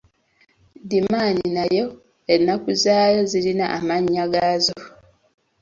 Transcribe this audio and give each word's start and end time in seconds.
Ddimani 0.83 1.45
nayo 1.57 1.85
ennaku 2.33 2.69
zaayo 2.83 3.21
zirina 3.31 3.65
amannya 3.77 4.23
gaazo. 4.33 4.77